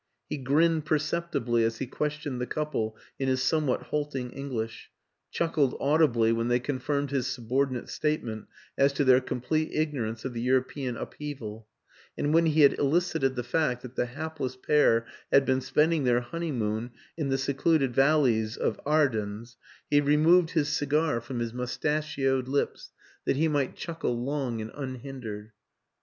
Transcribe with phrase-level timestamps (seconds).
[0.27, 4.89] He grinned perceptibly as he questioned the couple in his somewhat halting English;
[5.29, 8.47] chuckled audibly when they confirmed his sub ordinate's statement
[8.79, 11.67] as to their complete igno rance of the European upheaval;
[12.17, 16.21] and when he had elicited the fact that the hapless pair had been spending their
[16.21, 19.55] honeymoon in the secluded valleys of Ardennes
[19.87, 22.91] he removed his cigar from his WILLIAM AN ENGLISHMAN 115 mustachioed lips
[23.25, 25.51] that he might chuckle long and unhindered.